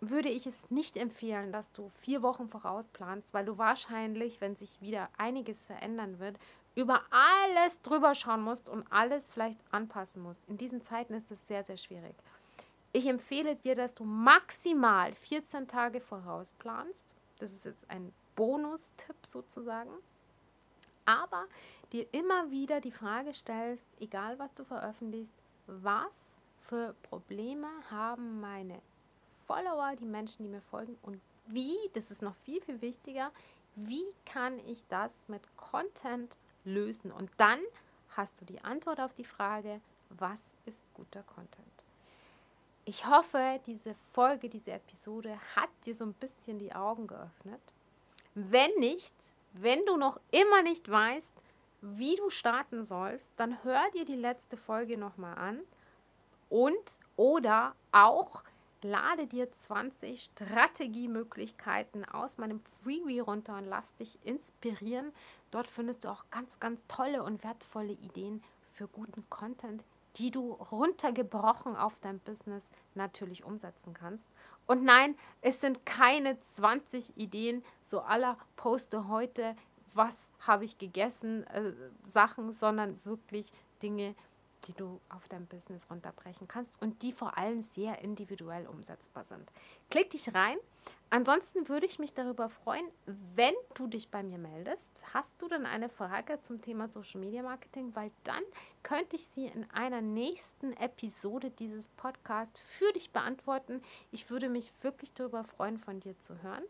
würde 0.00 0.28
ich 0.28 0.46
es 0.46 0.70
nicht 0.70 0.96
empfehlen, 0.96 1.52
dass 1.52 1.72
du 1.72 1.88
vier 2.00 2.22
Wochen 2.22 2.48
vorausplanst, 2.48 3.32
weil 3.32 3.46
du 3.46 3.56
wahrscheinlich, 3.56 4.40
wenn 4.40 4.56
sich 4.56 4.80
wieder 4.82 5.08
einiges 5.16 5.66
verändern 5.66 6.18
wird, 6.18 6.36
über 6.74 7.02
alles 7.10 7.82
drüber 7.82 8.14
schauen 8.14 8.42
musst 8.42 8.68
und 8.68 8.86
alles 8.90 9.30
vielleicht 9.30 9.58
anpassen 9.70 10.22
musst. 10.22 10.40
In 10.48 10.56
diesen 10.56 10.82
Zeiten 10.82 11.14
ist 11.14 11.30
das 11.30 11.46
sehr, 11.46 11.62
sehr 11.64 11.76
schwierig. 11.76 12.14
Ich 12.92 13.06
empfehle 13.06 13.54
dir, 13.54 13.74
dass 13.74 13.94
du 13.94 14.04
maximal 14.04 15.14
14 15.14 15.68
Tage 15.68 16.00
voraus 16.00 16.52
planst. 16.58 17.14
Das 17.38 17.52
ist 17.52 17.64
jetzt 17.64 17.90
ein 17.90 18.12
Bonustipp 18.36 19.16
sozusagen. 19.24 19.90
Aber 21.04 21.46
dir 21.92 22.06
immer 22.12 22.50
wieder 22.50 22.80
die 22.80 22.92
Frage 22.92 23.34
stellst, 23.34 23.86
egal 24.00 24.38
was 24.38 24.54
du 24.54 24.64
veröffentlichst, 24.64 25.34
was 25.66 26.40
für 26.60 26.94
Probleme 27.02 27.68
haben 27.90 28.40
meine 28.40 28.80
Follower, 29.46 29.94
die 29.98 30.06
Menschen, 30.06 30.44
die 30.44 30.48
mir 30.48 30.62
folgen 30.62 30.96
und 31.02 31.20
wie, 31.46 31.76
das 31.92 32.10
ist 32.10 32.22
noch 32.22 32.36
viel, 32.36 32.60
viel 32.62 32.80
wichtiger, 32.80 33.32
wie 33.74 34.04
kann 34.24 34.58
ich 34.66 34.86
das 34.88 35.28
mit 35.28 35.42
Content 35.56 36.36
lösen. 36.64 37.12
Und 37.12 37.30
dann 37.36 37.60
hast 38.10 38.40
du 38.40 38.44
die 38.44 38.62
Antwort 38.62 39.00
auf 39.00 39.14
die 39.14 39.24
Frage, 39.24 39.80
was 40.10 40.54
ist 40.66 40.82
guter 40.94 41.22
Content? 41.22 41.84
Ich 42.84 43.06
hoffe, 43.06 43.60
diese 43.66 43.94
Folge, 44.12 44.48
diese 44.48 44.72
Episode 44.72 45.38
hat 45.54 45.70
dir 45.86 45.94
so 45.94 46.04
ein 46.04 46.14
bisschen 46.14 46.58
die 46.58 46.74
Augen 46.74 47.06
geöffnet. 47.06 47.60
Wenn 48.34 48.72
nicht, 48.78 49.14
wenn 49.52 49.84
du 49.86 49.96
noch 49.96 50.20
immer 50.32 50.62
nicht 50.62 50.90
weißt, 50.90 51.32
wie 51.80 52.16
du 52.16 52.30
starten 52.30 52.82
sollst, 52.82 53.32
dann 53.36 53.62
hör 53.64 53.82
dir 53.92 54.04
die 54.04 54.16
letzte 54.16 54.56
Folge 54.56 54.96
nochmal 54.96 55.36
an 55.36 55.60
und 56.48 57.00
oder 57.16 57.74
auch 57.92 58.42
lade 58.82 59.26
dir 59.26 59.50
20 59.50 60.22
Strategiemöglichkeiten 60.22 62.04
aus 62.04 62.38
meinem 62.38 62.60
Freebie 62.60 63.20
runter 63.20 63.56
und 63.56 63.66
lass 63.66 63.94
dich 63.96 64.18
inspirieren. 64.24 65.12
Dort 65.52 65.68
findest 65.68 66.02
du 66.02 66.08
auch 66.08 66.24
ganz, 66.30 66.58
ganz 66.58 66.82
tolle 66.88 67.22
und 67.22 67.44
wertvolle 67.44 67.92
Ideen 67.92 68.42
für 68.72 68.88
guten 68.88 69.28
Content, 69.28 69.84
die 70.16 70.30
du 70.30 70.52
runtergebrochen 70.52 71.76
auf 71.76 71.98
dein 72.00 72.18
Business 72.20 72.72
natürlich 72.94 73.44
umsetzen 73.44 73.94
kannst. 73.94 74.26
Und 74.66 74.82
nein, 74.82 75.14
es 75.42 75.60
sind 75.60 75.84
keine 75.86 76.40
20 76.40 77.16
Ideen, 77.16 77.62
so 77.86 78.00
aller 78.00 78.38
poste 78.56 79.08
heute, 79.08 79.54
was 79.94 80.30
habe 80.40 80.64
ich 80.64 80.78
gegessen, 80.78 81.46
äh, 81.48 81.72
Sachen, 82.08 82.52
sondern 82.52 83.04
wirklich 83.04 83.52
Dinge, 83.82 84.14
die 84.66 84.72
du 84.72 85.00
auf 85.08 85.28
dein 85.28 85.46
Business 85.46 85.88
runterbrechen 85.90 86.48
kannst 86.48 86.80
und 86.80 87.02
die 87.02 87.12
vor 87.12 87.36
allem 87.36 87.60
sehr 87.60 88.00
individuell 88.00 88.66
umsetzbar 88.66 89.24
sind. 89.24 89.52
Klick 89.90 90.10
dich 90.10 90.34
rein. 90.34 90.58
Ansonsten 91.10 91.68
würde 91.68 91.84
ich 91.84 91.98
mich 91.98 92.14
darüber 92.14 92.48
freuen, 92.48 92.86
wenn 93.34 93.54
du 93.74 93.86
dich 93.86 94.08
bei 94.08 94.22
mir 94.22 94.38
meldest. 94.38 94.90
Hast 95.12 95.30
du 95.38 95.46
dann 95.46 95.66
eine 95.66 95.90
Frage 95.90 96.40
zum 96.40 96.62
Thema 96.62 96.88
Social 96.88 97.20
Media 97.20 97.42
Marketing? 97.42 97.94
Weil 97.94 98.10
dann 98.24 98.42
könnte 98.82 99.16
ich 99.16 99.26
sie 99.26 99.44
in 99.44 99.70
einer 99.72 100.00
nächsten 100.00 100.72
Episode 100.72 101.50
dieses 101.50 101.88
Podcasts 101.88 102.58
für 102.60 102.90
dich 102.94 103.10
beantworten. 103.10 103.82
Ich 104.10 104.30
würde 104.30 104.48
mich 104.48 104.72
wirklich 104.80 105.12
darüber 105.12 105.44
freuen, 105.44 105.76
von 105.76 106.00
dir 106.00 106.18
zu 106.18 106.42
hören. 106.42 106.64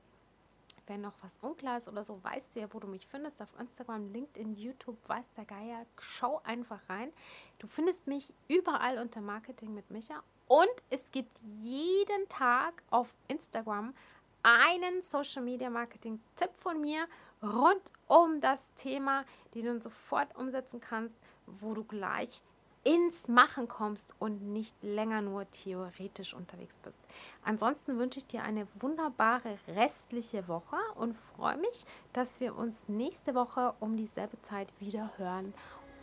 Wenn 0.87 1.01
noch 1.01 1.15
was 1.23 1.39
unklar 1.41 1.77
ist 1.77 1.89
oder 1.89 2.05
so, 2.05 2.23
weißt 2.23 2.55
du 2.55 2.61
ja, 2.61 2.73
wo 2.73 2.81
du 2.81 2.89
mich 2.89 3.07
findest. 3.07 3.41
Auf 3.41 3.49
Instagram, 3.59 4.13
LinkedIn, 4.13 4.57
YouTube, 4.57 4.99
weiß 5.09 5.33
der 5.37 5.45
Geier. 5.45 5.87
Schau 6.01 6.41
einfach 6.45 6.81
rein. 6.89 7.13
Du 7.59 7.67
findest 7.67 8.07
mich 8.07 8.33
überall 8.49 8.99
unter 8.99 9.21
Marketing 9.21 9.75
mit 9.75 9.91
Micha. 9.91 10.23
Und 10.49 10.71
es 10.91 11.11
gibt 11.13 11.39
jeden 11.61 12.29
Tag 12.29 12.83
auf 12.91 13.09
Instagram 13.29 13.95
einen 14.43 15.03
Social 15.03 15.43
Media 15.43 15.71
Marketing 15.71 16.21
Tipp 16.37 16.51
von 16.57 16.81
mir 16.81 17.07
rund 17.43 17.93
um 18.07 18.41
das 18.41 18.73
Thema, 18.75 19.25
den 19.55 19.67
du 19.67 19.81
sofort 19.81 20.37
umsetzen 20.37 20.81
kannst, 20.81 21.17
wo 21.47 21.75
du 21.75 21.85
gleich 21.85 22.43
ins 22.85 23.29
Machen 23.29 23.69
kommst 23.69 24.15
und 24.19 24.43
nicht 24.53 24.75
länger 24.83 25.23
nur 25.23 25.51
theoretisch 25.51 26.35
unterwegs 26.35 26.79
bist. 26.83 26.99
Ansonsten 27.45 27.99
wünsche 27.99 28.19
ich 28.19 28.27
dir 28.27 28.43
eine 28.43 28.67
wunderbare 28.81 29.59
restliche 29.69 30.49
Woche 30.49 30.77
und 30.97 31.17
freue 31.37 31.59
mich, 31.59 31.85
dass 32.13 32.41
wir 32.41 32.57
uns 32.57 32.89
nächste 32.89 33.35
Woche 33.35 33.75
um 33.81 33.97
dieselbe 33.97 34.41
Zeit 34.43 34.69
wieder 34.81 35.11
hören. 35.17 35.55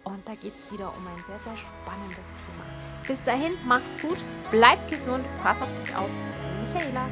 Und 0.05 0.25
da 0.27 0.35
geht 0.35 0.53
es 0.55 0.71
wieder 0.71 0.87
um 0.87 1.07
ein 1.07 1.23
sehr, 1.25 1.39
sehr 1.39 1.57
spannendes 1.57 2.27
Thema. 2.27 2.65
Bis 3.05 3.23
dahin, 3.23 3.57
mach's 3.65 3.97
gut, 4.01 4.23
bleib 4.49 4.89
gesund, 4.89 5.25
pass 5.41 5.61
auf 5.61 5.69
dich 5.81 5.95
auf. 5.95 6.09
Michaela. 6.61 7.07